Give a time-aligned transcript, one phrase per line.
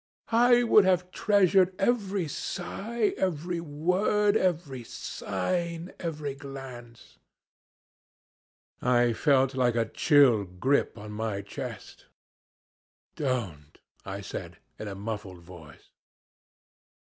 [0.33, 7.19] I would have treasured every sigh, every word, every sign, every glance.'
[8.81, 12.07] "I felt like a chill grip on my chest.
[13.15, 15.91] 'Don't,' I said, in a muffled voice.